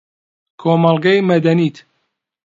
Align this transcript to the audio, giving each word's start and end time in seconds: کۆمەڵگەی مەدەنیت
کۆمەڵگەی 0.61 1.19
مەدەنیت 1.29 1.75